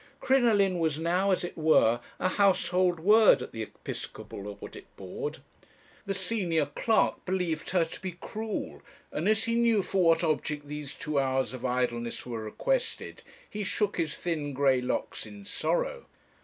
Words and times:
Crinoline 0.19 0.79
was 0.79 0.97
now, 0.97 1.29
as 1.29 1.43
it 1.43 1.55
were, 1.55 1.99
a 2.19 2.27
household 2.29 2.99
word 2.99 3.43
at 3.43 3.51
the 3.51 3.61
Episcopal 3.61 4.57
Audit 4.59 4.87
Board. 4.97 5.43
The 6.07 6.15
senior 6.15 6.65
clerk 6.65 7.23
believed 7.23 7.69
her 7.69 7.85
to 7.85 7.99
be 7.99 8.13
cruel, 8.13 8.81
and 9.11 9.29
as 9.29 9.43
he 9.43 9.53
knew 9.53 9.83
for 9.83 10.01
what 10.05 10.23
object 10.23 10.67
these 10.67 10.95
two 10.95 11.19
hours 11.19 11.53
of 11.53 11.63
idleness 11.63 12.25
were 12.25 12.41
requested, 12.45 13.21
he 13.47 13.63
shook 13.63 13.97
his 13.97 14.17
thin 14.17 14.53
grey 14.53 14.81
locks 14.81 15.27
in 15.27 15.45
sorrow. 15.45 16.07